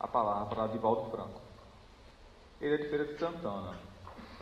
[0.00, 1.40] a palavra para Divaldo Franco.
[2.58, 3.76] Ele é de Feira de Santana,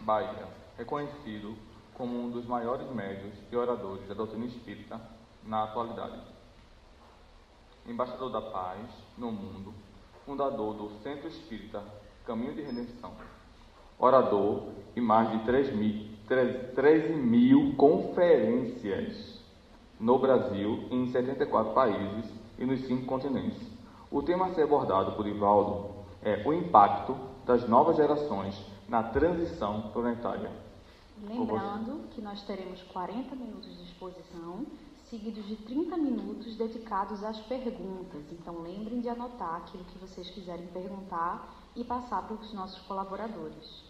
[0.01, 0.47] Bahia,
[0.77, 1.57] reconhecido
[1.95, 5.01] como um dos maiores médios e oradores da doutrina espírita
[5.43, 6.21] na atualidade.
[7.85, 8.87] Embaixador da paz
[9.17, 9.75] no mundo,
[10.25, 11.83] fundador do Centro Espírita
[12.25, 13.13] Caminho de Redenção,
[13.99, 16.09] orador em mais de 3 mil,
[16.75, 19.43] 13 mil conferências
[19.99, 23.68] no Brasil e em 74 países e nos cinco continentes.
[24.11, 25.91] O tema a ser abordado por Ivaldo
[26.23, 27.15] é o impacto
[27.45, 30.51] das novas gerações na transição planetária.
[31.23, 34.65] Lembrando que nós teremos 40 minutos de exposição,
[35.11, 38.23] seguidos de 30 minutos dedicados às perguntas.
[38.33, 43.85] Então lembrem de anotar aquilo que vocês quiserem perguntar e passar para os nossos colaboradores.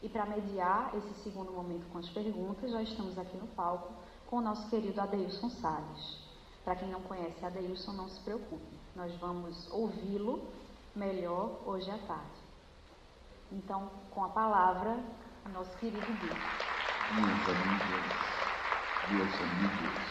[0.00, 3.92] E para mediar esse segundo momento com as perguntas, já estamos aqui no palco
[4.28, 6.18] com o nosso querido Adeilson Salles.
[6.64, 10.48] Para quem não conhece Adeilson, não se preocupe, nós vamos ouvi-lo
[10.94, 12.44] melhor hoje à tarde.
[13.50, 14.98] Então, com a palavra,
[15.52, 16.28] nosso querido Gui.
[17.14, 18.14] Minhas amigas,
[19.10, 20.04] meus amigos,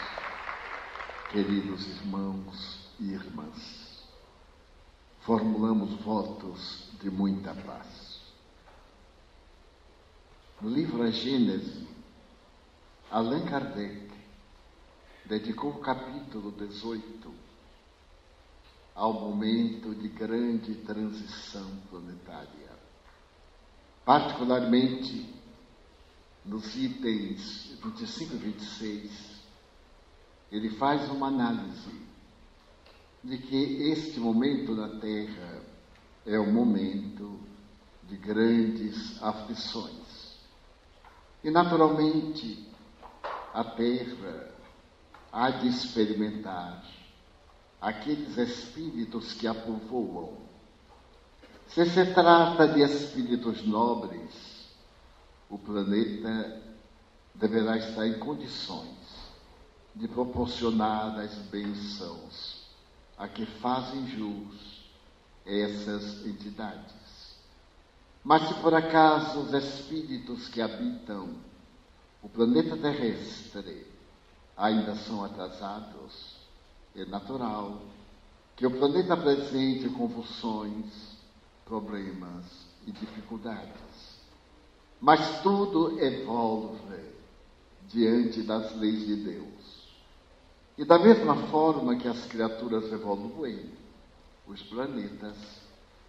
[1.30, 4.08] queridos irmãos e irmãs,
[5.20, 8.22] formulamos votos de muita paz.
[10.60, 11.88] No livro A Gênese,
[13.10, 14.12] Allan Kardec
[15.26, 17.43] dedicou o capítulo 18
[18.94, 22.70] ao momento de grande transição planetária.
[24.04, 25.34] Particularmente
[26.44, 29.42] nos itens 25 e 26,
[30.52, 32.04] ele faz uma análise
[33.22, 35.62] de que este momento na Terra
[36.26, 37.40] é o momento
[38.04, 40.38] de grandes aflições.
[41.42, 42.68] E, naturalmente,
[43.52, 44.50] a terra
[45.32, 46.82] há de experimentar
[47.84, 50.38] aqueles espíritos que a povoam.
[51.68, 54.70] Se se trata de espíritos nobres,
[55.50, 56.62] o planeta
[57.34, 58.88] deverá estar em condições
[59.94, 62.64] de proporcionar as bênçãos
[63.18, 64.90] a que fazem jus
[65.44, 67.36] essas entidades.
[68.24, 71.34] Mas se por acaso os espíritos que habitam
[72.22, 73.86] o planeta terrestre
[74.56, 76.43] ainda são atrasados,
[76.94, 77.82] é natural
[78.56, 81.16] que o planeta apresente convulsões,
[81.64, 82.44] problemas
[82.86, 84.18] e dificuldades.
[85.00, 87.14] Mas tudo evolve
[87.88, 89.84] diante das leis de Deus.
[90.78, 93.70] E da mesma forma que as criaturas evoluem,
[94.46, 95.36] os planetas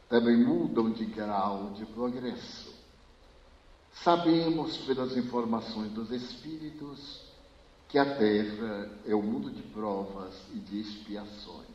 [0.07, 2.73] também mudam de grau de progresso.
[4.03, 7.24] Sabemos pelas informações dos Espíritos
[7.95, 11.69] que a Terra é o um mundo de provas e de expiações.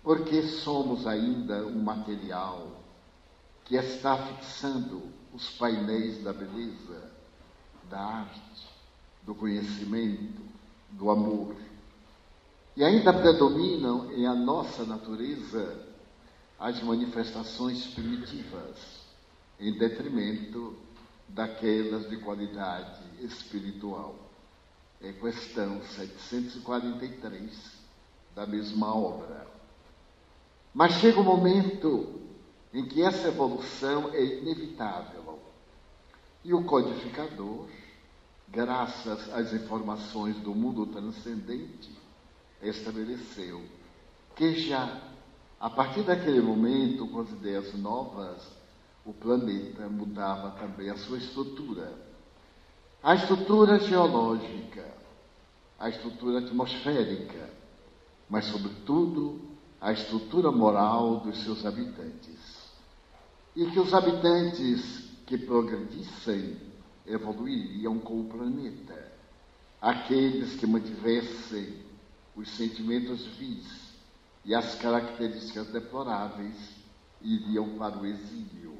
[0.00, 2.68] Porque somos ainda um material
[3.64, 5.02] que está fixando
[5.34, 7.10] os painéis da beleza,
[7.90, 8.68] da arte,
[9.24, 10.40] do conhecimento,
[10.92, 11.56] do amor.
[12.76, 15.84] E ainda predominam em a nossa natureza
[16.60, 18.78] as manifestações primitivas,
[19.58, 20.76] em detrimento
[21.28, 24.25] daquelas de qualidade espiritual.
[25.02, 27.72] É questão 743
[28.34, 29.46] da mesma obra.
[30.72, 32.20] Mas chega um momento
[32.72, 35.38] em que essa evolução é inevitável.
[36.44, 37.66] E o codificador,
[38.48, 41.90] graças às informações do mundo transcendente,
[42.62, 43.62] estabeleceu
[44.34, 45.00] que já
[45.58, 48.46] a partir daquele momento, com as ideias novas,
[49.06, 52.05] o planeta mudava também a sua estrutura.
[53.06, 54.84] A estrutura geológica,
[55.78, 57.50] a estrutura atmosférica,
[58.28, 59.40] mas, sobretudo,
[59.80, 62.68] a estrutura moral dos seus habitantes.
[63.54, 66.56] E que os habitantes que progredissem
[67.06, 69.12] evoluiriam com o planeta.
[69.80, 71.76] Aqueles que mantivessem
[72.34, 73.94] os sentimentos vis
[74.44, 76.56] e as características deploráveis
[77.22, 78.76] iriam para o exílio,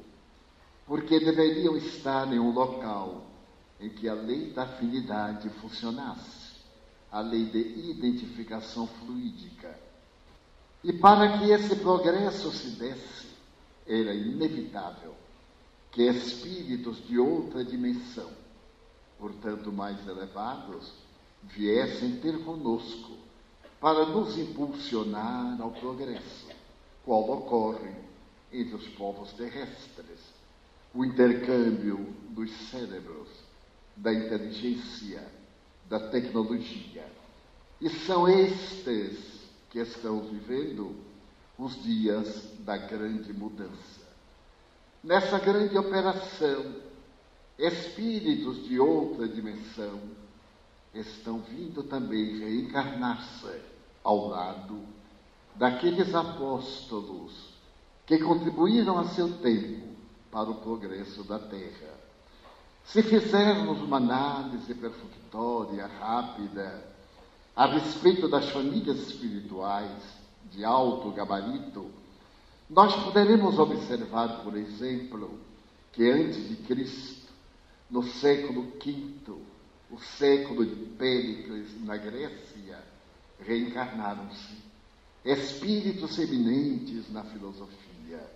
[0.85, 3.26] porque deveriam estar em um local
[3.79, 6.57] em que a lei da afinidade funcionasse,
[7.11, 7.59] a lei de
[7.89, 9.77] identificação fluídica.
[10.83, 13.27] E para que esse progresso se desse,
[13.85, 15.15] era inevitável
[15.91, 18.29] que espíritos de outra dimensão,
[19.17, 20.93] portanto mais elevados,
[21.43, 23.17] viessem ter conosco
[23.79, 26.47] para nos impulsionar ao progresso,
[27.03, 27.95] qual ocorre
[28.51, 30.19] entre os povos terrestres,
[30.93, 31.97] o intercâmbio
[32.29, 33.27] dos cérebros,
[33.97, 35.27] da inteligência,
[35.89, 37.05] da tecnologia.
[37.81, 40.95] E são estes que estão vivendo
[41.57, 44.07] os dias da grande mudança.
[45.03, 46.75] Nessa grande operação,
[47.57, 49.99] espíritos de outra dimensão
[50.93, 53.61] estão vindo também reencarnar-se
[54.03, 54.81] ao lado
[55.55, 57.53] daqueles apóstolos
[58.05, 59.87] que contribuíram a seu tempo
[60.31, 61.96] para o progresso da Terra.
[62.87, 66.87] Se fizermos uma análise perfunctória, rápida,
[67.53, 69.91] a respeito das famílias espirituais
[70.51, 71.91] de alto gabarito,
[72.69, 75.37] nós poderemos observar, por exemplo,
[75.91, 77.27] que antes de Cristo,
[77.89, 79.33] no século V,
[79.91, 82.81] o século de Péricles na Grécia,
[83.45, 84.63] reencarnaram-se
[85.25, 88.31] espíritos eminentes na filosofia.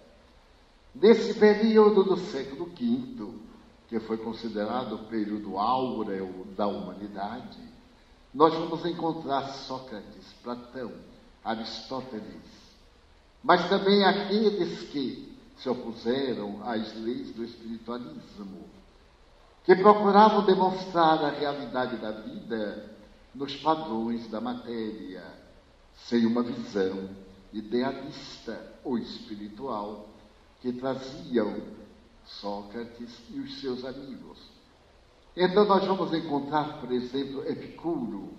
[0.94, 3.51] Nesse período do século V,
[3.92, 7.60] que foi considerado o período áureo da humanidade,
[8.34, 10.94] nós vamos encontrar Sócrates, Platão,
[11.44, 12.24] Aristóteles,
[13.44, 18.64] mas também aqueles que se opuseram às leis do espiritualismo,
[19.66, 22.96] que procuravam demonstrar a realidade da vida
[23.36, 25.26] nos padrões da matéria,
[26.06, 27.10] sem uma visão
[27.52, 30.08] idealista ou espiritual
[30.62, 31.81] que traziam
[32.40, 34.38] Sócrates e os seus amigos.
[35.36, 38.34] Então, nós vamos encontrar, por exemplo, Epicuro,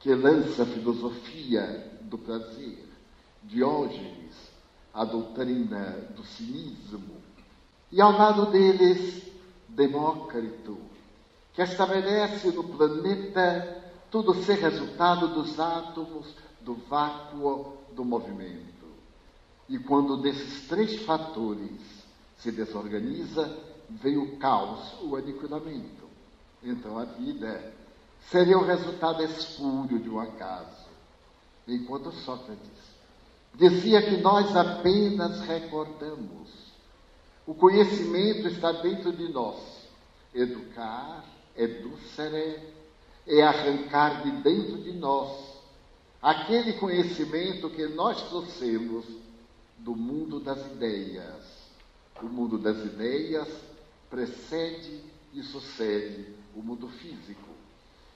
[0.00, 2.84] que lança a filosofia do prazer,
[3.42, 4.34] Diógenes,
[4.92, 7.16] a doutrina do cinismo,
[7.92, 9.22] e ao lado deles,
[9.68, 10.78] Demócrito,
[11.52, 18.86] que estabelece no planeta tudo ser resultado dos átomos, do vácuo, do movimento.
[19.68, 21.95] E quando desses três fatores
[22.38, 26.06] se desorganiza, vem o caos, o aniquilamento.
[26.62, 27.72] Então a vida
[28.30, 30.86] seria o resultado espúrio de um acaso.
[31.66, 32.96] Enquanto Sócrates
[33.54, 36.66] dizia que nós apenas recordamos.
[37.46, 39.56] O conhecimento está dentro de nós.
[40.34, 41.24] Educar,
[41.56, 42.60] educere,
[43.26, 45.56] é arrancar de dentro de nós
[46.20, 49.04] aquele conhecimento que nós trouxemos
[49.78, 51.55] do mundo das ideias.
[52.22, 53.48] O mundo das ideias
[54.08, 55.02] precede
[55.34, 57.48] e sucede o mundo físico.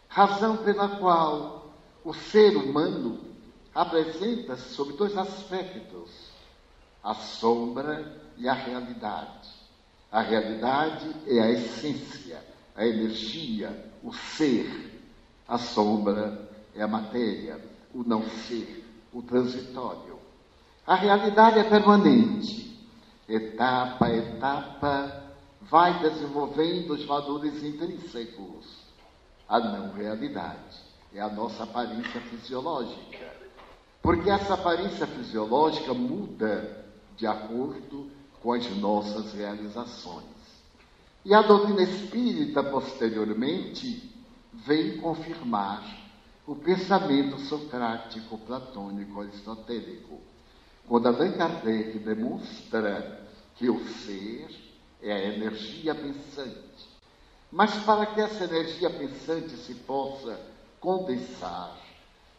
[0.09, 1.71] Razão pela qual
[2.05, 3.21] o ser humano
[3.75, 6.11] apresenta-se sob dois aspectos:
[7.03, 9.49] a sombra e a realidade.
[10.11, 12.43] A realidade é a essência,
[12.75, 14.99] a energia, o ser.
[15.47, 17.61] A sombra é a matéria,
[17.95, 20.19] o não ser, o transitório.
[20.87, 22.70] A realidade é permanente.
[23.31, 25.23] Etapa a etapa
[25.61, 28.67] vai desenvolvendo os valores intrínsecos.
[29.49, 30.77] A não realidade
[31.15, 33.33] é a nossa aparência fisiológica.
[34.03, 36.85] Porque essa aparência fisiológica muda
[37.17, 38.11] de acordo
[38.43, 40.25] com as nossas realizações.
[41.25, 44.13] E a doutrina espírita, posteriormente,
[44.67, 45.85] vem confirmar
[46.49, 50.30] o pensamento socrático, platônico, aristotélico.
[50.91, 54.49] Quando Allan Kardec demonstra que o ser
[55.01, 56.89] é a energia pensante.
[57.49, 60.37] Mas para que essa energia pensante se possa
[60.81, 61.79] condensar,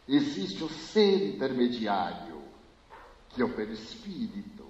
[0.06, 2.42] existe o ser intermediário,
[3.30, 4.66] que é o perispírito,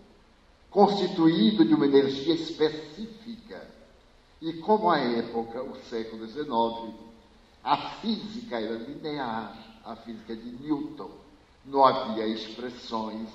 [0.71, 3.69] constituído de uma energia específica.
[4.41, 6.95] E como a época, o século XIX,
[7.65, 11.11] a física era linear, a física de Newton,
[11.65, 13.29] não havia expressões.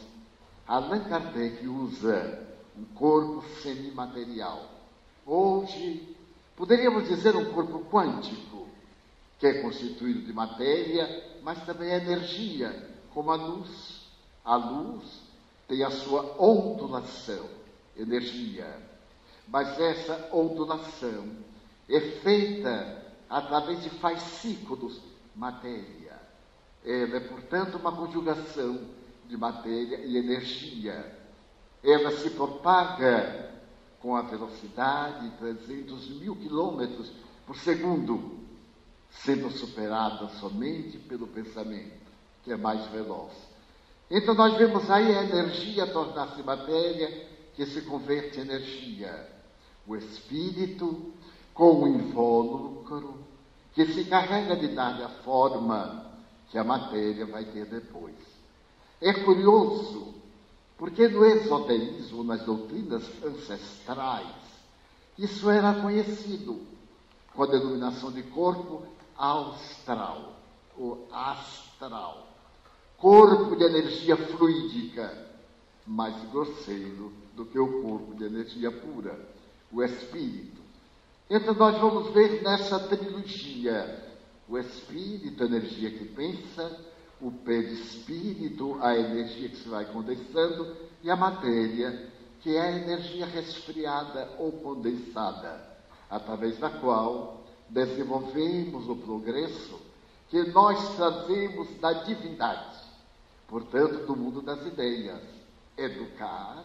[0.68, 2.46] Allan Kardec usa
[2.78, 4.70] um corpo semimaterial.
[5.26, 6.16] Hoje,
[6.58, 8.68] poderíamos dizer um corpo quântico,
[9.40, 14.08] que é constituído de matéria, mas também é energia, como a luz.
[14.44, 15.22] A luz
[15.70, 17.46] tem a sua ondulação,
[17.96, 18.68] energia.
[19.48, 21.30] Mas essa ondulação
[21.90, 25.00] é feita através de fascículos,
[25.34, 26.20] matéria.
[26.84, 28.80] Ela é, portanto, uma conjugação
[29.28, 31.18] de matéria e energia
[31.84, 33.52] ela se propaga
[34.02, 37.12] com a velocidade de 300 mil quilômetros
[37.46, 38.40] por segundo,
[39.10, 42.06] sendo superada somente pelo pensamento,
[42.44, 43.32] que é mais veloz.
[44.10, 49.28] Então nós vemos aí a energia tornar-se matéria, que se converte em energia.
[49.88, 51.14] O espírito
[51.54, 53.18] com o invólucro,
[53.74, 56.06] que se encarrega de dar a forma
[56.50, 58.16] que a matéria vai ter depois.
[59.02, 60.16] É curioso
[60.78, 64.28] porque no esoterismo, nas doutrinas ancestrais,
[65.18, 66.62] isso era conhecido
[67.34, 68.84] com a denominação de corpo
[69.16, 70.36] austral,
[70.78, 72.28] ou astral.
[72.98, 75.28] Corpo de energia fluídica,
[75.86, 79.20] mais grosseiro do que o corpo de energia pura,
[79.72, 80.62] o espírito.
[81.30, 84.06] Então, nós vamos ver nessa trilogia
[84.48, 86.87] o espírito, a energia que pensa,
[87.22, 93.26] o perispírito, a energia que se vai condensando, e a matéria, que é a energia
[93.26, 95.78] resfriada ou condensada,
[96.10, 99.80] através da qual desenvolvemos o progresso
[100.30, 102.78] que nós trazemos da divindade,
[103.48, 105.22] portanto, do mundo das ideias.
[105.78, 106.64] Educar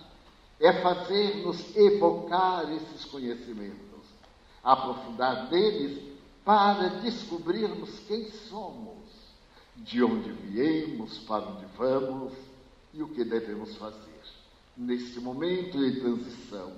[0.59, 4.07] é fazer-nos evocar esses conhecimentos,
[4.63, 6.13] aprofundar neles
[6.45, 9.02] para descobrirmos quem somos,
[9.83, 12.33] de onde viemos, para onde vamos
[12.95, 14.21] e o que devemos fazer.
[14.77, 16.73] Neste momento de transição,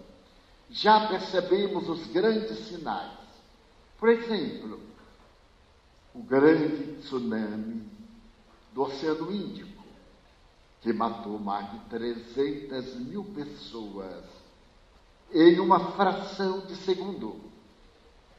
[0.71, 3.13] já percebemos os grandes sinais.
[3.99, 4.81] Por exemplo,
[6.15, 7.83] o grande tsunami
[8.73, 9.85] do Oceano Índico,
[10.81, 14.25] que matou mais de 300 mil pessoas
[15.33, 17.41] em uma fração de segundo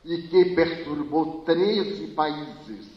[0.04, 2.95] e que perturbou 13 países,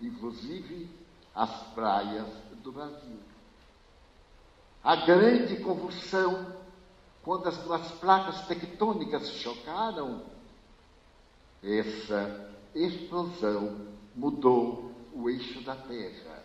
[0.00, 0.88] inclusive
[1.34, 2.26] as praias
[2.62, 3.18] do Brasil.
[4.82, 6.54] A grande convulsão,
[7.22, 10.22] quando as duas placas tectônicas chocaram,
[11.62, 16.44] essa explosão mudou o eixo da Terra.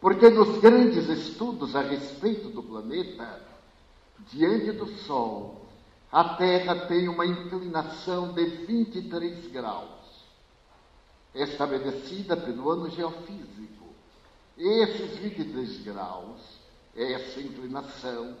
[0.00, 3.40] Porque nos grandes estudos a respeito do planeta,
[4.32, 5.66] diante do Sol,
[6.10, 10.01] a Terra tem uma inclinação de 23 graus,
[11.34, 13.86] estabelecida pelo ano geofísico.
[14.56, 16.40] Esses 23 graus,
[16.94, 18.36] essa inclinação,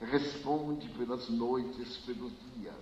[0.00, 2.74] responde pelas noites, pelos dias.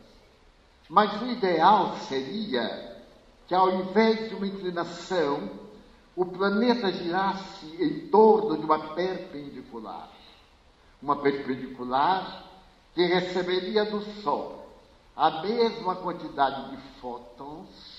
[0.88, 3.05] Mas o ideal seria
[3.47, 5.50] que, ao invés de uma inclinação,
[6.14, 10.11] o planeta girasse em torno de uma perpendicular.
[11.02, 12.45] Uma perpendicular
[12.95, 14.59] que receberia do Sol
[15.19, 17.98] a mesma quantidade de fótons,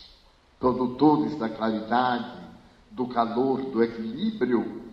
[0.60, 2.38] produtores da claridade,
[2.92, 4.84] do calor, do equilíbrio,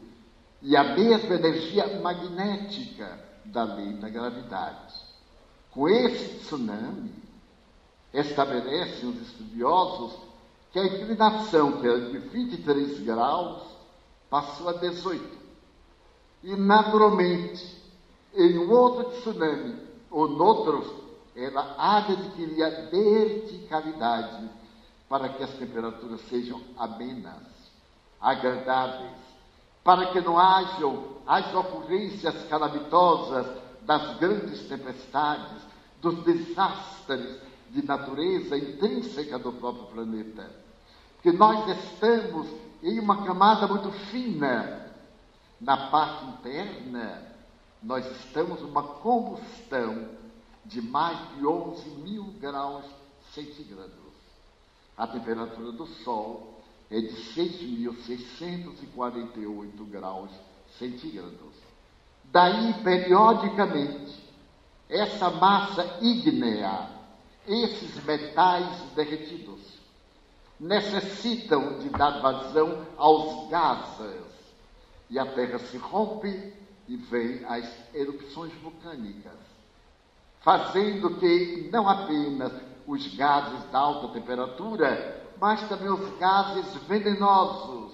[0.62, 4.94] e a mesma energia magnética da lei da gravidade.
[5.70, 7.12] Com esse tsunami,
[8.14, 10.16] estabelecem os estudiosos
[10.72, 13.62] que a inclinação, que era de 23 graus,
[14.30, 15.24] passou a 18.
[16.44, 17.76] E, naturalmente,
[18.34, 19.76] em um outro tsunami,
[20.10, 20.86] ou noutros,
[21.34, 24.48] ela há de a verticalidade
[25.08, 27.42] para que as temperaturas sejam amenas,
[28.20, 29.16] agradáveis,
[29.84, 33.46] para que não hajam as ocorrências calamitosas
[33.82, 35.62] das grandes tempestades,
[36.00, 40.50] dos desastres de natureza intrínseca do próprio planeta.
[41.14, 42.48] Porque nós estamos
[42.82, 44.92] em uma camada muito fina
[45.60, 47.36] na parte interna
[47.82, 50.08] nós estamos numa combustão
[50.64, 52.84] de mais de 11 mil graus
[53.32, 54.05] centígrados.
[54.96, 56.56] A temperatura do Sol
[56.90, 60.30] é de 6.648 graus
[60.78, 61.54] centígrados.
[62.24, 64.24] Daí, periodicamente,
[64.88, 66.88] essa massa ígnea,
[67.46, 69.60] esses metais derretidos,
[70.58, 74.24] necessitam de dar vazão aos gases
[75.10, 76.54] e a Terra se rompe
[76.88, 79.38] e vem as erupções vulcânicas,
[80.40, 82.52] fazendo que não apenas
[82.86, 87.92] os gases da alta temperatura, mas também os gases venenosos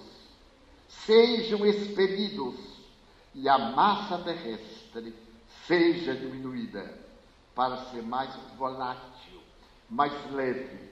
[0.87, 2.55] sejam expelidos
[3.33, 5.15] e a massa terrestre
[5.65, 7.01] seja diminuída
[7.55, 9.41] para ser mais volátil,
[9.89, 10.91] mais leve.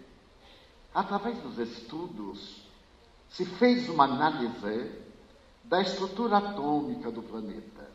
[0.94, 2.64] Através dos estudos,
[3.30, 4.92] se fez uma análise
[5.64, 7.90] da estrutura atômica do planeta.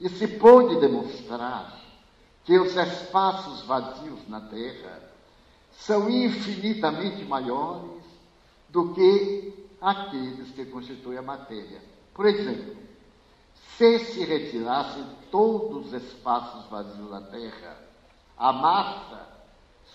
[0.00, 1.79] E se pôde demonstrar
[2.50, 5.00] que os espaços vazios na Terra
[5.70, 8.02] são infinitamente maiores
[8.68, 11.80] do que aqueles que constituem a matéria.
[12.12, 12.74] Por exemplo,
[13.54, 17.78] se se retirassem todos os espaços vazios da Terra,
[18.36, 19.28] a massa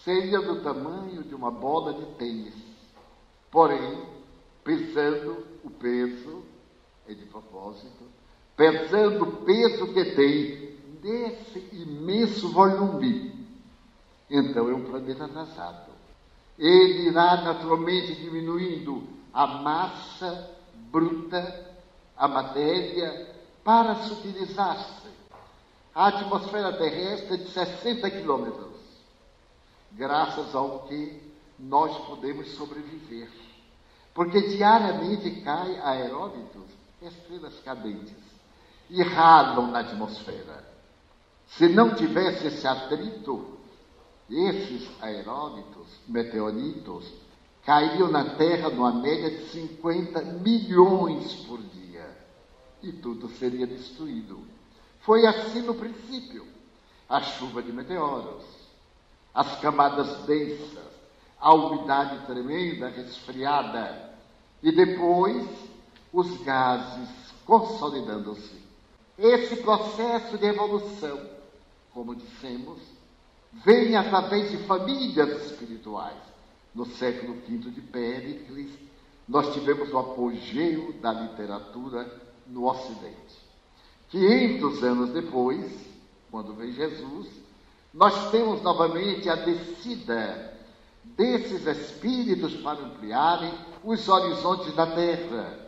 [0.05, 2.55] seria do tamanho de uma bola de tênis.
[3.51, 4.01] Porém,
[4.63, 6.41] pesando o peso,
[7.05, 8.05] é de propósito,
[8.55, 10.74] pensando o peso que tem
[11.05, 13.45] desse imenso volume.
[14.27, 15.91] Então é um planeta atrasado.
[16.57, 20.49] Ele irá naturalmente diminuindo a massa
[20.91, 21.75] bruta,
[22.17, 25.05] a matéria, para sutilizar-se.
[25.93, 28.73] A atmosfera terrestre é de 60 quilômetros,
[29.91, 31.21] graças ao que
[31.59, 33.29] nós podemos sobreviver.
[34.13, 36.63] Porque diariamente cai aeróbitos,
[37.01, 38.15] estrelas cadentes
[38.89, 40.74] e ralam na atmosfera.
[41.47, 43.55] Se não tivesse esse atrito,
[44.29, 47.11] esses aerólitos, meteoritos,
[47.63, 52.09] cairiam na Terra numa média de 50 milhões por dia.
[52.81, 54.39] E tudo seria destruído.
[55.01, 56.45] Foi assim no princípio.
[57.07, 58.43] A chuva de meteoros,
[59.31, 60.91] as camadas densas,
[61.39, 64.11] a umidade tremenda, resfriada,
[64.63, 65.47] e depois
[66.11, 67.09] os gases
[67.45, 68.65] consolidando-se.
[69.17, 71.34] Esse processo de evolução,
[71.95, 72.77] como dissemos,
[73.63, 76.17] vem através de famílias espirituais.
[76.73, 78.69] No século V de Péricles,
[79.25, 82.05] nós tivemos o apogeu da literatura
[82.47, 83.45] no Ocidente.
[84.09, 85.71] 500 anos depois,
[86.29, 87.29] quando vem Jesus,
[87.93, 90.53] nós temos novamente a descida
[91.05, 93.53] desses espíritos para ampliarem
[93.85, 95.65] os horizontes da terra.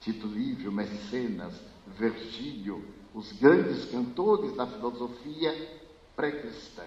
[0.00, 1.54] Tito Livio, Mecenas,
[1.98, 5.80] Virgílio, os grandes cantores da filosofia
[6.14, 6.84] pré-cristã.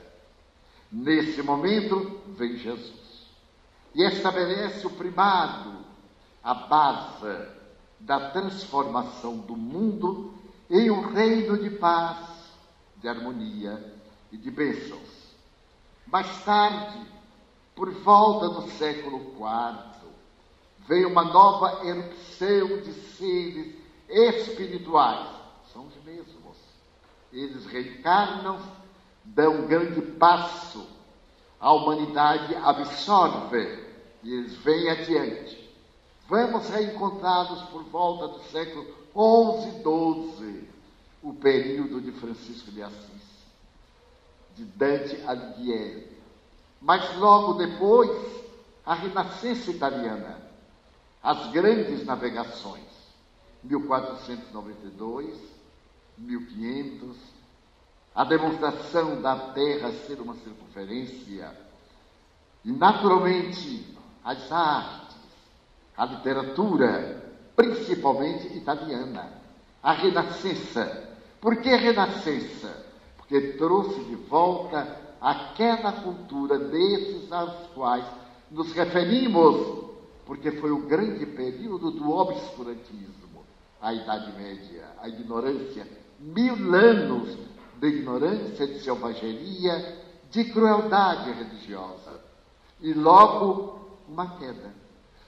[0.92, 3.28] Nesse momento vem Jesus
[3.96, 5.84] e estabelece o primado,
[6.44, 7.48] a base
[8.00, 10.34] da transformação do mundo
[10.70, 12.18] em um reino de paz,
[12.98, 13.94] de harmonia
[14.32, 15.34] e de bênçãos.
[16.08, 17.00] Mais tarde,
[17.76, 20.10] por volta do século IV,
[20.88, 23.76] veio uma nova erupção de seres
[24.10, 25.43] espirituais.
[25.74, 26.58] São os mesmos.
[27.32, 28.62] Eles reencarnam,
[29.24, 30.88] dão um grande passo.
[31.60, 33.84] A humanidade absorve
[34.22, 35.64] e eles vêm adiante.
[36.28, 40.70] Vamos reencontrá-los por volta do século XI XII,
[41.24, 43.24] o período de Francisco de Assis,
[44.56, 46.18] de Dante Alighieri.
[46.80, 48.12] Mas logo depois,
[48.86, 50.40] a Renascença italiana,
[51.22, 52.84] as grandes navegações,
[53.64, 55.53] 1492,
[56.24, 57.18] 1500,
[58.16, 61.52] a demonstração da Terra ser uma circunferência,
[62.64, 63.86] e naturalmente
[64.24, 65.18] as artes,
[65.98, 69.32] a literatura, principalmente italiana,
[69.82, 71.10] a Renascença.
[71.42, 72.86] Por que Renascença?
[73.18, 78.06] Porque trouxe de volta aquela cultura desses aos quais
[78.52, 79.92] nos referimos,
[80.26, 83.44] porque foi o grande período do obscurantismo,
[83.82, 85.88] a Idade Média, a ignorância,
[86.24, 87.38] mil anos
[87.80, 92.22] de ignorância, de selvageria, de crueldade religiosa.
[92.80, 94.74] E logo uma queda.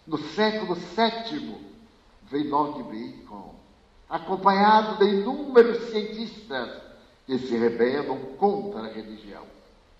[0.07, 1.57] No século VII,
[2.23, 3.55] veio Lord Bacon,
[4.09, 6.81] acompanhado de inúmeros cientistas
[7.25, 9.43] que se rebelam contra a religião.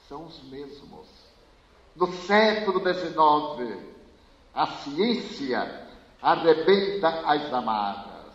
[0.07, 1.07] São os mesmos.
[1.95, 3.79] No século XIX,
[4.53, 5.87] a ciência
[6.21, 8.33] arrebenta as amarras.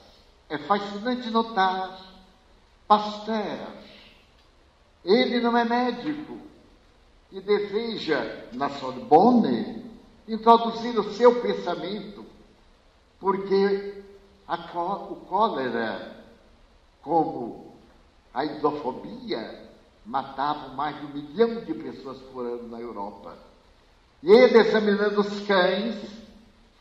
[0.48, 2.09] É fascinante notar
[2.90, 3.68] Pasteur,
[5.04, 6.36] ele não é médico
[7.30, 9.88] e deseja, na Sorbonne,
[10.26, 12.26] introduzir o seu pensamento,
[13.20, 14.02] porque
[14.48, 16.16] o cólera,
[17.00, 17.76] como
[18.34, 19.70] a idofobia,
[20.04, 23.38] matavam mais de um milhão de pessoas por ano na Europa.
[24.20, 25.94] E ele, examinando os cães,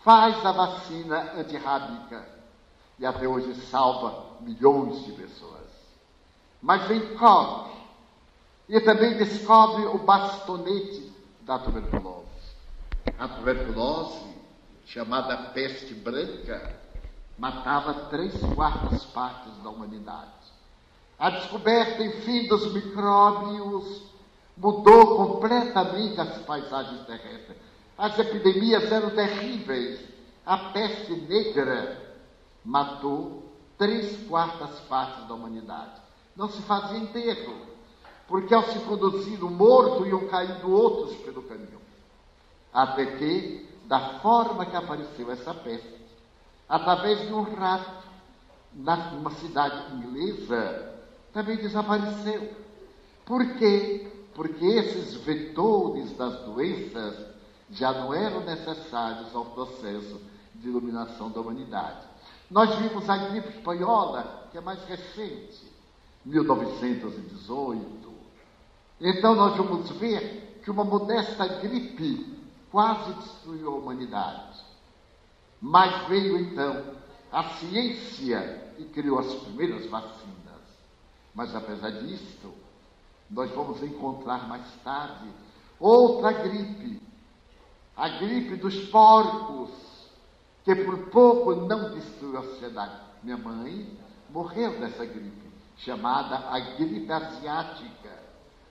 [0.03, 2.27] faz a vacina antirrábica
[2.97, 5.58] e até hoje salva milhões de pessoas.
[6.61, 7.69] Mas vem Koch
[8.67, 12.27] e também descobre o bastonete da tuberculose.
[13.17, 14.35] A tuberculose,
[14.85, 16.75] chamada peste branca,
[17.37, 20.29] matava três quartas partes da humanidade.
[21.17, 24.03] A descoberta, enfim, dos micróbios
[24.55, 27.57] mudou completamente as paisagens terrestres.
[27.97, 29.99] As epidemias eram terríveis.
[30.45, 32.15] A peste negra
[32.63, 33.43] matou
[33.77, 36.08] três quartas partes da humanidade.
[36.39, 37.53] Não se fazia enterro,
[38.25, 41.81] porque ao se conduzir o morto iam caindo outros pelo caminho.
[42.73, 45.99] Até que, da forma que apareceu essa peste,
[46.69, 48.07] através de um rato,
[48.73, 51.01] numa cidade inglesa,
[51.33, 52.55] também desapareceu.
[53.25, 54.09] Por quê?
[54.33, 57.17] Porque esses vetores das doenças
[57.69, 60.21] já não eram necessários ao processo
[60.55, 62.07] de iluminação da humanidade.
[62.49, 65.68] Nós vimos a gripe espanhola, que é mais recente,
[66.25, 68.09] 1918.
[69.01, 72.37] Então nós vamos ver que uma modesta gripe
[72.71, 74.59] quase destruiu a humanidade.
[75.61, 76.83] Mas veio então
[77.31, 80.29] a ciência e criou as primeiras vacinas.
[81.33, 82.53] Mas apesar disto,
[83.29, 85.29] nós vamos encontrar mais tarde
[85.79, 87.01] outra gripe,
[87.95, 89.69] a gripe dos porcos,
[90.63, 92.99] que por pouco não destruiu a sociedade.
[93.23, 93.97] Minha mãe
[94.29, 95.48] morreu dessa gripe,
[95.79, 98.19] chamada a gripe asiática,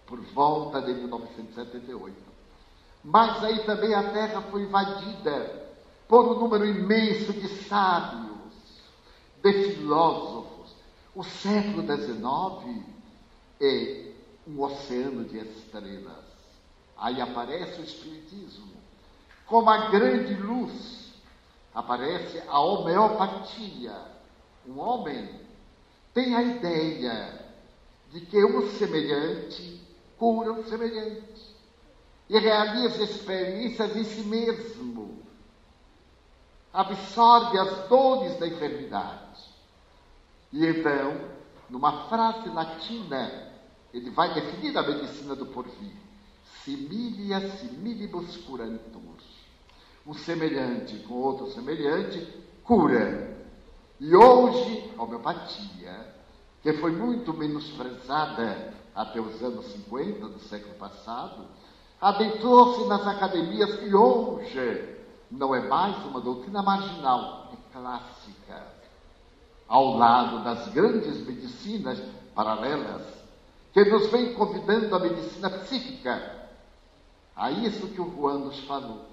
[0.06, 2.16] por volta de 1978.
[3.04, 5.68] Mas aí também a Terra foi invadida
[6.06, 8.52] por um número imenso de sábios,
[9.42, 10.74] de filósofos.
[11.14, 12.84] O século XIX
[13.60, 14.12] é
[14.46, 16.24] um oceano de estrelas.
[16.96, 18.72] Aí aparece o Espiritismo.
[19.46, 21.12] Como a grande luz,
[21.74, 23.96] aparece a homeopatia.
[24.66, 25.47] Um homem
[26.18, 27.46] tem a ideia
[28.10, 29.80] de que o semelhante
[30.18, 31.56] cura o semelhante
[32.28, 35.22] e realiza experiências em si mesmo,
[36.72, 39.44] absorve as dores da enfermidade.
[40.52, 41.30] E então,
[41.70, 43.52] numa frase latina,
[43.94, 45.94] ele vai definir a medicina do porvir:
[46.64, 49.18] similia similibus curantur.
[50.04, 52.26] Um semelhante com outro semelhante
[52.64, 53.38] cura.
[54.00, 56.07] E hoje, homeopatia,
[56.62, 61.46] que foi muito menosprezada até os anos 50 do século passado,
[62.00, 64.96] adentrou-se nas academias e hoje
[65.30, 68.66] não é mais uma doutrina marginal, é clássica,
[69.68, 72.00] ao lado das grandes medicinas
[72.34, 73.02] paralelas,
[73.72, 76.36] que nos vem convidando a medicina psíquica.
[77.36, 79.06] A isso que o Juan nos falou.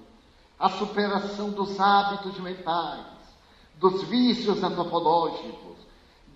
[0.58, 3.04] A superação dos hábitos mentais,
[3.76, 5.75] dos vícios antropológicos,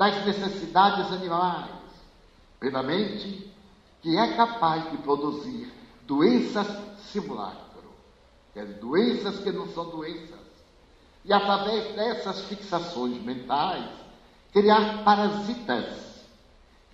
[0.01, 1.69] das necessidades animais,
[2.59, 3.53] pela mente
[4.01, 5.71] que é capaz de produzir
[6.07, 6.67] doenças
[7.13, 7.83] simulacro,
[8.55, 10.41] quer dizer, doenças que não são doenças.
[11.23, 13.91] E através dessas fixações mentais,
[14.55, 16.25] criar parasitas,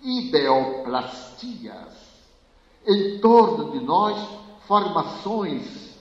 [0.01, 1.93] ideoplastias,
[2.85, 4.17] em torno de nós,
[4.67, 5.95] formações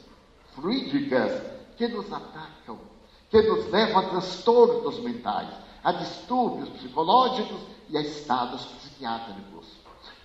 [0.57, 1.41] fluídicas
[1.77, 2.81] que nos atacam,
[3.31, 9.69] que nos levam a transtornos mentais, a distúrbios psicológicos e a estados psiquiátricos.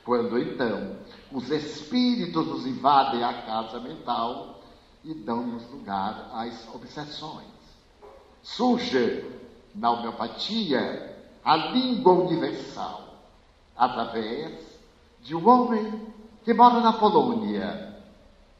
[0.03, 0.97] Quando então
[1.31, 4.59] os espíritos nos invadem a casa mental
[5.03, 7.45] e dão-nos lugar às obsessões.
[8.41, 9.23] Surge
[9.75, 13.19] na homeopatia a língua universal,
[13.77, 14.65] através
[15.21, 16.11] de um homem
[16.43, 18.01] que mora na Polônia,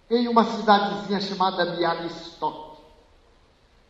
[0.07, 2.77] em uma cidadezinha chamada Bialystok.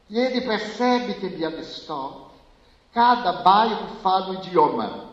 [0.10, 2.31] E ele percebe que Bialystok,
[2.94, 5.12] cada bairro fala o idioma,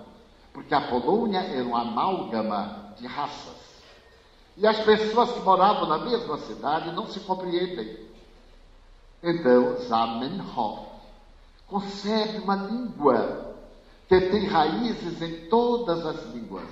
[0.52, 3.56] porque a Polônia era uma amálgama de raças.
[4.56, 8.08] E as pessoas que moravam na mesma cidade não se compreendem.
[9.22, 10.88] Então, Zamenhof
[11.68, 13.54] concebe uma língua
[14.08, 16.68] que tem raízes em todas as línguas.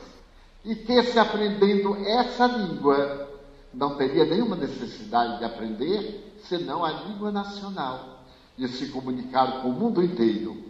[0.64, 3.28] E que, se aprendendo essa língua,
[3.72, 8.20] não teria nenhuma necessidade de aprender senão a língua nacional
[8.58, 10.65] e se comunicar com o mundo inteiro.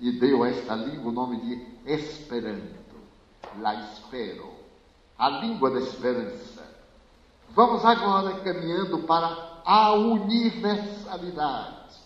[0.00, 2.96] E deu a esta língua o nome de Esperanto,
[3.58, 4.50] la espero,
[5.18, 6.66] a língua da esperança.
[7.50, 11.98] Vamos agora caminhando para a universalidade.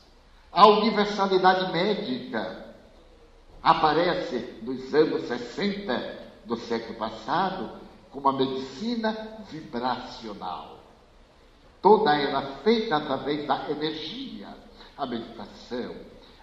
[0.51, 2.75] A universalidade médica
[3.63, 7.79] aparece nos anos 60 do século passado
[8.11, 9.17] como a medicina
[9.51, 10.81] vibracional.
[11.81, 14.49] Toda ela feita através da energia,
[14.97, 15.95] a meditação,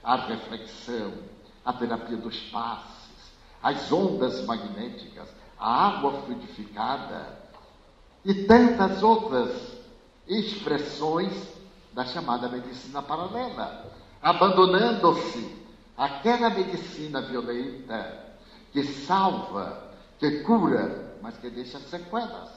[0.04, 1.14] a reflexão,
[1.66, 7.40] a terapia dos passes, as ondas magnéticas, a água fluidificada
[8.26, 9.78] e tantas outras
[10.28, 11.32] expressões
[11.94, 15.62] da chamada medicina paralela, abandonando-se
[15.98, 18.32] aquela medicina violenta
[18.72, 22.50] que salva, que cura, mas que deixa sequelas,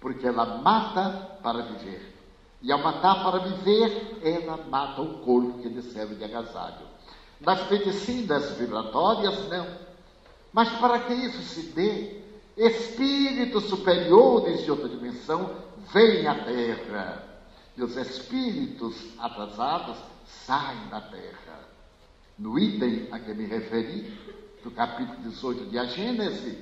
[0.00, 2.16] porque ela mata para viver.
[2.62, 6.89] E ao matar para viver, ela mata o corpo que lhe serve de agasalho.
[7.40, 9.66] Nas medicinas vibratórias, não.
[10.52, 12.20] Mas para que isso se dê,
[12.56, 15.50] espíritos superiores de outra dimensão
[15.92, 17.24] vêm à Terra.
[17.76, 21.60] E os espíritos atrasados saem da Terra.
[22.38, 24.18] No item a que me referi,
[24.62, 26.58] do capítulo 18 de A Gênese,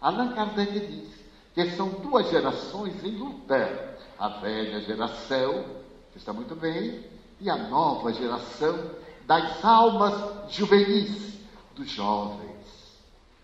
[0.00, 1.18] Allan Kardec diz
[1.54, 3.96] que são duas gerações em luta.
[4.18, 5.64] A velha geração,
[6.12, 7.04] que está muito bem,
[7.40, 8.90] e a nova geração
[9.28, 11.34] das almas juvenis,
[11.76, 12.64] dos jovens,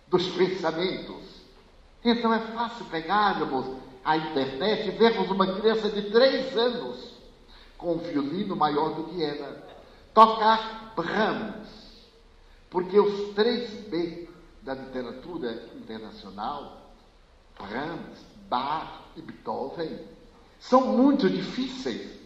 [0.09, 1.23] dos pensamentos.
[2.03, 3.66] Então é fácil pegarmos
[4.03, 7.12] a internet e vermos uma criança de três anos
[7.77, 9.62] com um violino maior do que ela,
[10.14, 11.68] tocar Brahms,
[12.70, 14.27] porque os três B
[14.62, 16.94] da literatura internacional,
[17.59, 19.99] Brahms, Bach e Beethoven,
[20.59, 22.24] são muito difíceis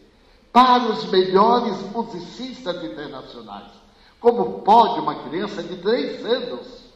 [0.53, 3.73] para os melhores musicistas internacionais.
[4.21, 6.89] Como pode uma criança de três anos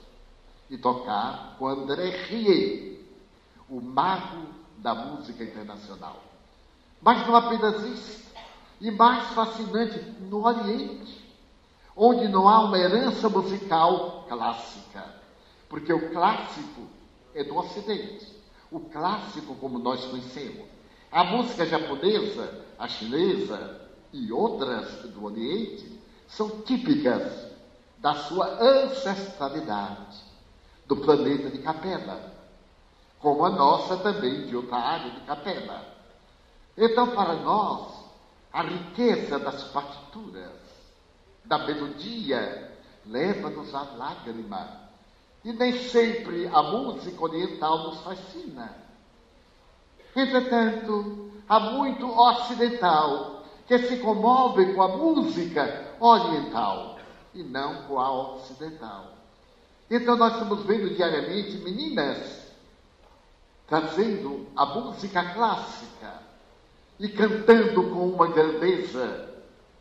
[0.68, 3.06] e tocar com André Rie,
[3.68, 4.46] o mago
[4.78, 6.16] da música internacional.
[7.00, 8.22] Mas não apenas isso,
[8.80, 11.22] e mais fascinante, no Oriente,
[11.96, 15.04] onde não há uma herança musical clássica,
[15.68, 16.82] porque o clássico
[17.34, 18.26] é do Ocidente,
[18.70, 20.66] o clássico como nós conhecemos.
[21.10, 23.80] A música japonesa, a chinesa
[24.12, 27.48] e outras do Oriente são típicas
[27.98, 30.18] da sua ancestralidade,
[30.84, 32.34] do planeta de Capela,
[33.20, 35.86] como a nossa também de outra área de Capela.
[36.76, 37.92] Então, para nós,
[38.52, 40.50] a riqueza das partituras,
[41.44, 44.90] da melodia, leva-nos à lágrima.
[45.44, 48.74] E nem sempre a música oriental nos fascina.
[50.16, 56.98] Entretanto, há muito ocidental que se comove com a música oriental
[57.34, 59.12] e não com a ocidental.
[59.90, 62.42] Então nós estamos vendo diariamente meninas
[63.66, 66.20] trazendo a música clássica
[66.98, 69.32] e cantando com uma grandeza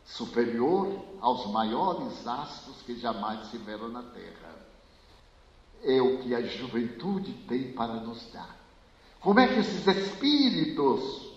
[0.05, 4.55] superior aos maiores astros que jamais se viram na terra.
[5.83, 8.55] É o que a juventude tem para nos dar.
[9.19, 11.30] Como é que esses espíritos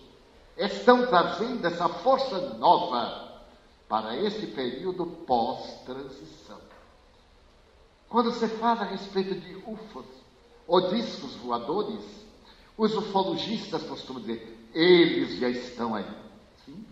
[0.57, 3.43] estão trazendo essa força nova
[3.89, 6.59] para esse período pós-transição?
[8.09, 10.07] Quando se fala a respeito de UFOs
[10.67, 12.03] ou discos voadores,
[12.77, 16.07] os ufologistas costumam dizer: eles já estão aí.
[16.65, 16.85] Sim?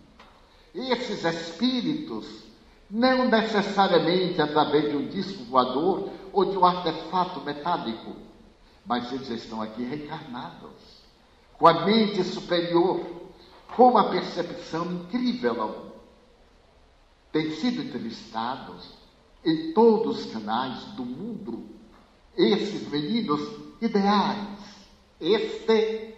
[0.73, 2.43] Esses espíritos,
[2.89, 8.15] não necessariamente através de um disco voador ou de um artefato metálico,
[8.85, 11.01] mas eles estão aqui reencarnados,
[11.57, 12.99] com a mente superior,
[13.75, 15.93] com uma percepção incrível.
[17.31, 18.93] Têm sido entrevistados
[19.43, 21.67] em todos os canais do mundo
[22.35, 23.41] esses meninos
[23.81, 24.59] ideais.
[25.19, 26.15] Este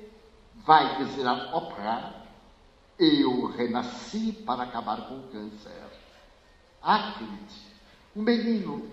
[0.65, 2.25] vai dizer a Oprah:
[2.99, 5.85] Eu renasci para acabar com o câncer.
[6.81, 7.73] Acredite,
[8.15, 8.87] um menino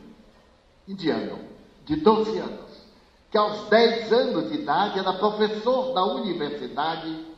[0.88, 1.38] indiano
[1.84, 2.86] de 12 anos,
[3.30, 7.31] que aos 10 anos de idade era professor da universidade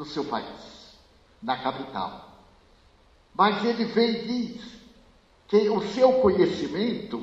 [0.00, 0.96] do seu país,
[1.42, 2.38] na capital.
[3.34, 4.80] Mas ele veio e diz
[5.46, 7.22] que o seu conhecimento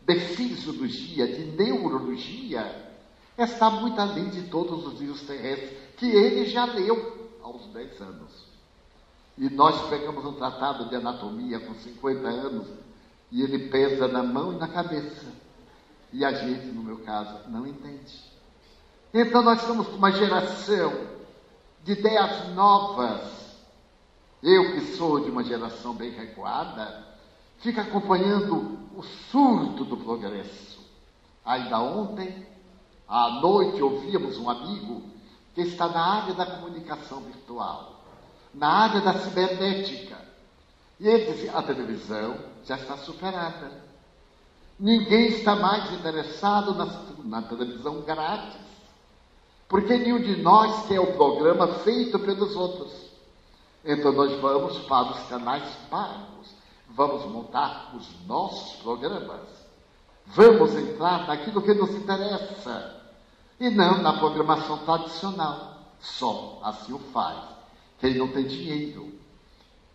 [0.00, 2.94] de fisiologia, de neurologia,
[3.36, 8.46] está muito além de todos os livros terrestres que ele já leu aos 10 anos.
[9.36, 12.68] E nós pegamos um tratado de anatomia com 50 anos
[13.32, 15.26] e ele pesa na mão e na cabeça.
[16.12, 18.22] E a gente, no meu caso, não entende.
[19.12, 21.13] Então nós estamos com uma geração
[21.84, 23.20] de ideias novas.
[24.42, 27.04] Eu que sou de uma geração bem recuada,
[27.58, 30.80] fico acompanhando o surto do progresso.
[31.44, 32.46] Ainda ontem
[33.06, 35.02] à noite ouvíamos um amigo
[35.54, 38.02] que está na área da comunicação virtual,
[38.52, 40.16] na área da cibernética.
[40.98, 43.84] E ele dizia: a televisão já está superada.
[44.78, 46.86] Ninguém está mais interessado na,
[47.24, 48.60] na televisão grátis,
[49.68, 52.92] porque nenhum de nós quer o programa feito pelos outros.
[53.84, 56.54] Então nós vamos para os canais pagos,
[56.88, 59.48] vamos montar os nossos programas,
[60.26, 63.02] vamos entrar naquilo que nos interessa
[63.60, 65.74] e não na programação tradicional.
[66.00, 67.54] Só assim o faz
[68.04, 69.12] quem não tem dinheiro.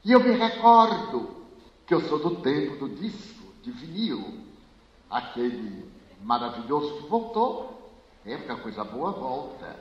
[0.04, 1.46] E eu me recordo
[1.86, 4.46] que eu sou do tempo do disco de vinil,
[5.10, 5.88] aquele
[6.24, 7.79] maravilhoso que voltou.
[8.32, 9.76] É porque a coisa boa volta.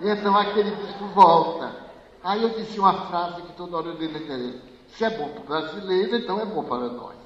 [0.00, 1.88] Então aquele disco volta.
[2.22, 4.62] Aí eu disse uma frase que toda hora eu entender.
[4.88, 7.16] Se é bom para o brasileiro, então é bom para nós.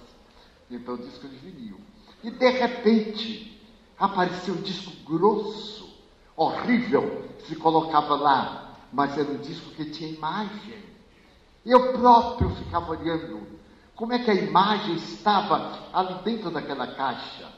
[0.70, 1.78] Então, disco de vinil.
[2.24, 3.60] E de repente,
[3.98, 5.92] apareceu um disco grosso
[6.36, 10.82] horrível se colocava lá, mas era um disco que tinha imagem.
[11.64, 13.46] Eu próprio ficava olhando
[13.94, 17.51] como é que a imagem estava ali dentro daquela caixa.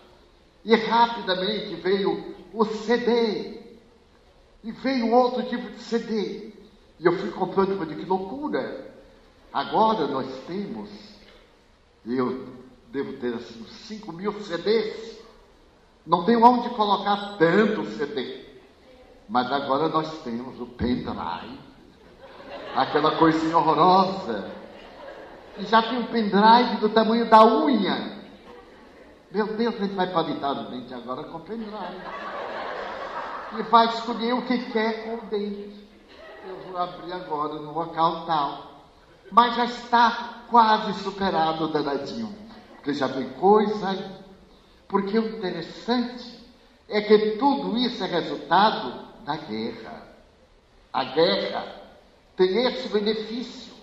[0.64, 3.60] E rapidamente veio o CD.
[4.62, 6.52] E veio outro tipo de CD.
[6.98, 8.94] E eu fui comprando, falei, que loucura!
[9.52, 10.90] Agora nós temos,
[12.06, 12.48] eu
[12.88, 15.22] devo ter assim, 5 mil CDs.
[16.06, 18.44] Não tenho onde colocar tanto CD.
[19.28, 21.58] Mas agora nós temos o pendrive,
[22.74, 24.50] aquela coisinha horrorosa.
[25.58, 28.13] E já tem um pendrive do tamanho da unha.
[29.34, 31.74] Meu Deus, a gente vai palitar o dente agora com pendrive.
[33.58, 35.88] E vai escolher o que quer com o dente.
[36.46, 38.84] Eu vou abrir agora no local tal.
[39.32, 42.32] Mas já está quase superado o danadinho.
[42.76, 44.08] Porque já tem coisa aí.
[44.86, 46.38] Porque o interessante
[46.88, 50.14] é que tudo isso é resultado da guerra.
[50.92, 51.82] A guerra
[52.36, 53.74] tem esse benefício.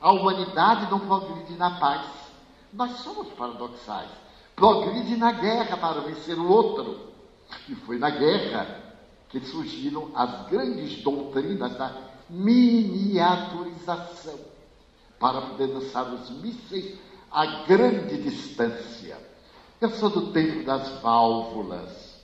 [0.00, 2.06] A humanidade não progride na paz.
[2.72, 4.23] Nós somos paradoxais.
[4.56, 7.12] Progride na guerra para vencer o outro.
[7.68, 8.82] E foi na guerra
[9.28, 11.94] que surgiram as grandes doutrinas da
[12.30, 14.38] miniaturização
[15.18, 16.96] para poder lançar os mísseis
[17.34, 19.18] a grande distância.
[19.80, 22.14] Eu sou do tempo das válvulas.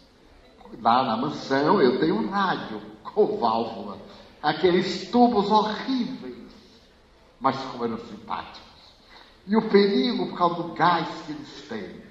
[0.80, 3.98] Lá na mansão eu tenho um rádio com válvula.
[4.40, 6.48] Aqueles tubos horríveis,
[7.40, 8.70] mas como eram simpáticos.
[9.48, 12.09] E o perigo por causa do gás que eles têm.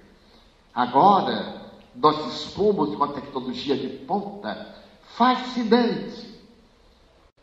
[0.74, 1.60] Agora,
[1.96, 4.76] nós dispomos de uma tecnologia de ponta
[5.16, 6.30] fascinante.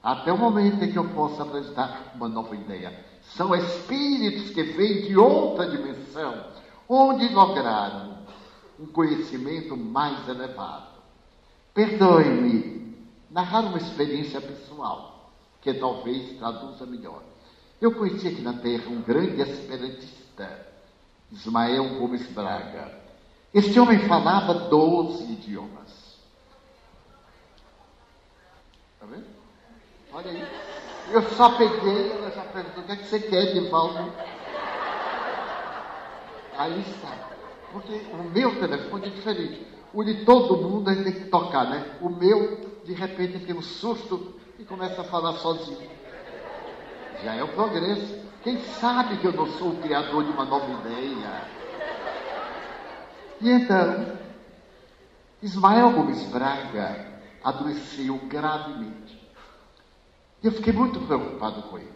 [0.02, 3.04] Até o momento em que eu possa apresentar uma nova ideia.
[3.34, 6.44] São espíritos que vêm de outra dimensão,
[6.88, 8.18] onde lograram
[8.78, 10.96] um conhecimento mais elevado.
[11.74, 12.96] Perdoe-me
[13.30, 17.22] narrar uma experiência pessoal, que talvez traduza melhor.
[17.80, 20.66] Eu conheci aqui na Terra um grande esperantista,
[21.32, 23.05] Ismael Gomes Braga.
[23.54, 26.18] Este homem falava 12 idiomas.
[28.94, 29.26] Está vendo?
[30.12, 30.46] Olha aí.
[31.10, 34.12] Eu só peguei, ela já perguntou: o que, é que você quer, Divaldo?
[36.58, 37.12] Aí está.
[37.72, 39.66] Porque o meu telefone é diferente.
[39.92, 41.96] O de todo mundo gente tem que tocar, né?
[42.00, 45.88] O meu, de repente, tem um susto e começa a falar sozinho.
[47.22, 48.26] Já é o progresso.
[48.42, 51.55] Quem sabe que eu não sou o criador de uma nova ideia?
[53.40, 54.18] E então,
[55.42, 59.20] Ismael Gomes Braga adoeceu gravemente.
[60.42, 61.92] E eu fiquei muito preocupado com ele.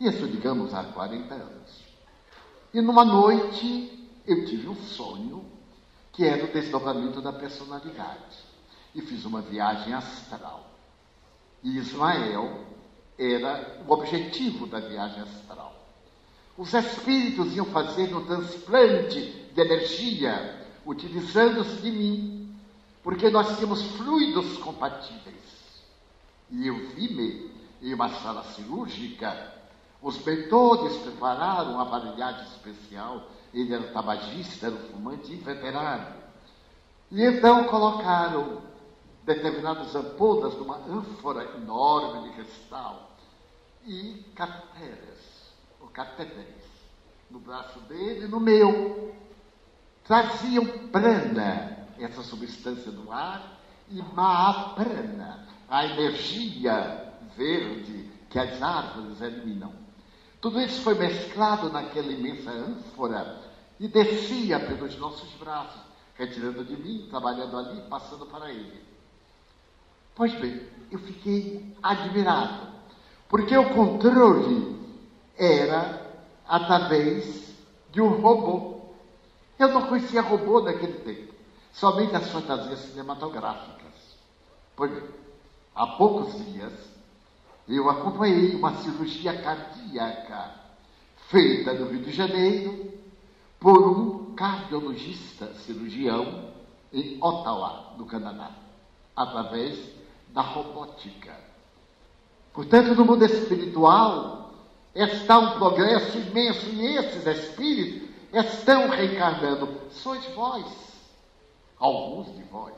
[0.00, 1.84] Isso, digamos, há 40 anos.
[2.74, 5.44] E numa noite eu tive um sonho
[6.12, 8.44] que era o desdobramento da personalidade.
[8.94, 10.70] E fiz uma viagem astral.
[11.62, 12.64] E Ismael
[13.18, 15.75] era o objetivo da viagem astral.
[16.56, 19.20] Os espíritos iam fazer um transplante
[19.54, 22.56] de energia, utilizando-se de mim,
[23.02, 25.36] porque nós tínhamos fluidos compatíveis.
[26.50, 27.50] E eu vi-me
[27.82, 29.54] em uma sala cirúrgica.
[30.00, 33.28] Os mentores prepararam uma aparelhagem especial.
[33.52, 36.14] Ele era tabagista, era fumante inveterado.
[37.10, 38.62] E então colocaram
[39.24, 43.10] determinadas ampolas numa ânfora enorme de cristal
[43.84, 45.15] e catéteres,
[45.96, 46.46] catéteres,
[47.30, 49.16] no braço dele e no meu.
[50.04, 53.58] Traziam prana, essa substância do ar,
[53.90, 59.72] e maaprana, a energia verde que as árvores eliminam.
[60.40, 63.40] Tudo isso foi mesclado naquela imensa ânfora
[63.80, 65.80] e descia pelos nossos braços,
[66.14, 68.84] retirando de mim, trabalhando ali, passando para ele.
[70.14, 72.68] Pois bem, eu fiquei admirado,
[73.28, 74.75] porque o controle
[75.38, 76.02] era
[76.46, 77.54] através
[77.90, 78.80] de um robô.
[79.58, 81.34] Eu não conhecia robô naquele tempo,
[81.72, 83.94] somente as fantasias cinematográficas.
[84.74, 85.08] Pois bem,
[85.74, 86.72] há poucos dias
[87.68, 90.54] eu acompanhei uma cirurgia cardíaca
[91.28, 92.92] feita no Rio de Janeiro
[93.58, 96.52] por um cardiologista cirurgião
[96.92, 98.50] em Ottawa, no Canadá,
[99.16, 99.78] através
[100.28, 101.34] da robótica.
[102.52, 104.45] Portanto, no mundo espiritual
[104.96, 109.78] está um progresso imenso e esses espíritos estão reencarnando.
[109.90, 110.64] Sois vós,
[111.78, 112.72] alguns de vós,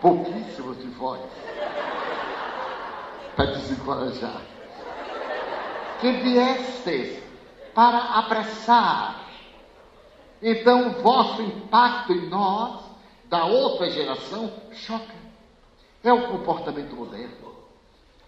[0.00, 1.20] pouquíssimos de vós
[3.36, 4.42] para desencorajar.
[6.00, 7.22] Que viestes
[7.74, 9.28] para apressar.
[10.40, 12.80] Então, o vosso impacto em nós,
[13.26, 15.14] da outra geração, choca.
[16.02, 17.52] É o comportamento moderno.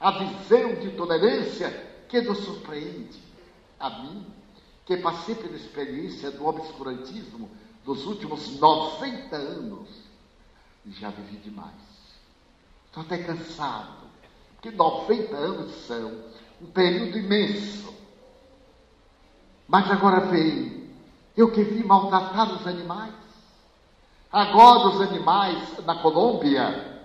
[0.01, 3.18] A visão de tolerância que nos surpreende.
[3.79, 4.27] A mim,
[4.85, 7.48] que passei pela experiência do obscurantismo
[7.85, 9.88] dos últimos 90 anos,
[10.87, 11.75] já vivi demais.
[12.87, 14.11] Estou até cansado
[14.61, 16.13] que 90 anos são
[16.61, 17.94] um período imenso.
[19.67, 20.90] Mas agora vem,
[21.37, 23.15] eu que vi maltratar os animais.
[24.31, 27.00] Agora os animais na Colômbia,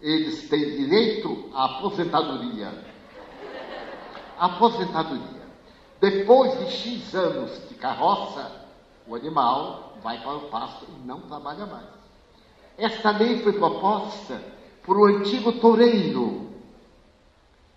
[0.00, 2.95] eles têm direito à aposentadoria.
[4.38, 5.46] Aposentadoria.
[6.00, 8.50] Depois de X anos de carroça,
[9.06, 11.86] o animal vai para o pasto e não trabalha mais.
[12.76, 14.40] Esta lei foi proposta
[14.82, 16.46] por um antigo toureiro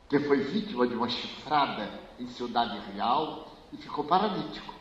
[0.09, 1.89] que foi vítima de uma chifrada
[2.19, 4.73] em Cidade Real e ficou paralítico.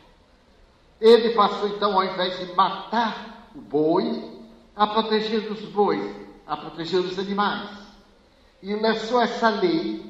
[0.99, 4.41] Ele passou então, ao invés de matar o boi,
[4.75, 6.15] a proteger os bois,
[6.45, 7.69] a proteger os animais.
[8.61, 10.08] E lançou essa lei,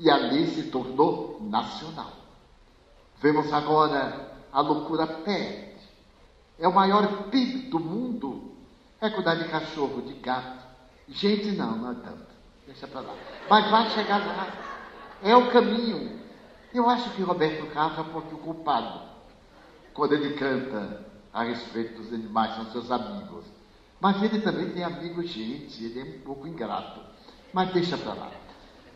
[0.00, 2.10] e a lei se tornou nacional.
[3.18, 5.76] Vemos agora a loucura pet.
[6.58, 8.52] É o maior PIB do mundo.
[9.00, 10.66] É cuidar de cachorro, de gato.
[11.08, 12.30] Gente, não, não é tanto.
[12.66, 13.14] Deixa para lá.
[13.48, 14.48] Mas vai chegar lá.
[15.22, 16.18] É o caminho.
[16.72, 19.10] Eu acho que Roberto Carlos é um pouquinho culpado
[19.92, 23.44] quando ele canta a respeito dos animais, são seus amigos.
[24.00, 27.00] Mas ele também tem amigos, gente, ele é um pouco ingrato.
[27.52, 28.30] Mas deixa para lá.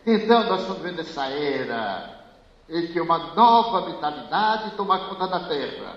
[0.07, 2.25] Então, nós estamos vendo essa era
[2.69, 5.97] em que uma nova vitalidade toma conta da terra,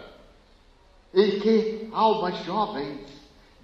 [1.13, 3.05] em que almas jovens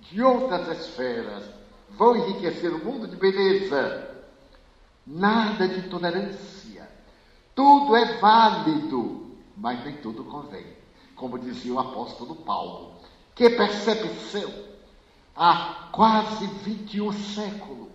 [0.02, 1.44] de outras esferas
[1.92, 4.10] vão enriquecer o mundo de beleza.
[5.06, 6.90] Nada de intolerância.
[7.56, 10.66] Tudo é válido, mas nem tudo convém.
[11.16, 12.94] Como dizia o apóstolo Paulo.
[13.36, 14.52] Que percepção!
[15.36, 17.90] Há quase 21 séculos,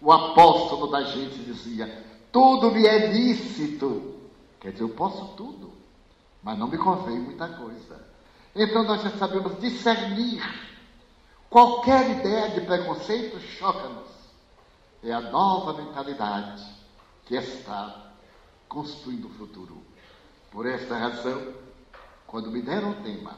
[0.00, 4.16] o apóstolo da gente dizia: tudo me é lícito.
[4.60, 5.72] Quer dizer, eu posso tudo,
[6.42, 8.06] mas não me convém muita coisa.
[8.54, 10.42] Então nós já sabemos discernir
[11.50, 14.08] Qualquer ideia de preconceito choca-nos.
[15.02, 16.62] É a nova mentalidade
[17.24, 18.12] que está
[18.68, 19.82] construindo o futuro.
[20.50, 21.54] Por esta razão,
[22.26, 23.34] quando me deram o tema,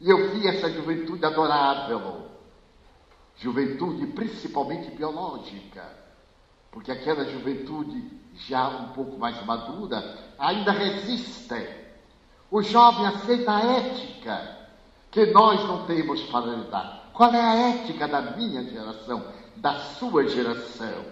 [0.00, 2.26] e eu vi essa juventude adorável,
[3.44, 5.84] juventude principalmente biológica,
[6.72, 11.68] porque aquela juventude já um pouco mais madura ainda resiste.
[12.50, 14.58] O jovem aceita a ética
[15.10, 17.10] que nós não temos para lidar.
[17.12, 19.22] Qual é a ética da minha geração,
[19.56, 21.04] da sua geração?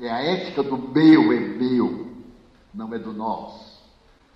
[0.00, 2.12] É a ética do meu é meu,
[2.74, 3.78] não é do nós.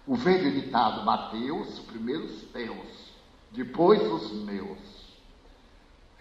[0.06, 3.12] O velho ditado Mateus, primeiro os teus,
[3.50, 4.91] depois os meus.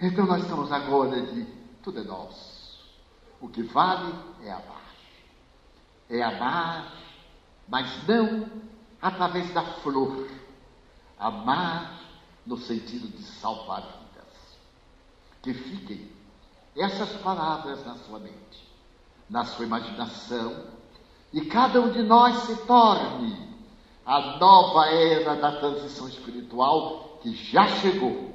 [0.01, 1.45] Então nós estamos agora de
[1.83, 2.79] tudo é nosso.
[3.39, 4.81] O que vale é amar.
[6.09, 6.93] É amar,
[7.67, 8.49] mas não
[9.01, 10.27] através da flor.
[11.19, 11.99] Amar
[12.45, 14.01] no sentido de salvar
[15.41, 16.09] que fiquem
[16.75, 18.69] essas palavras na sua mente,
[19.29, 20.67] na sua imaginação,
[21.33, 23.49] e cada um de nós se torne
[24.05, 28.30] a nova era da transição espiritual que já chegou.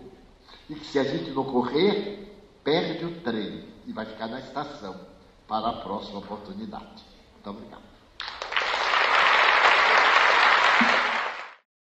[0.69, 4.97] E que se a gente não correr, perde o trem e vai ficar na estação
[5.47, 7.05] para a próxima oportunidade.
[7.35, 7.86] Muito obrigado.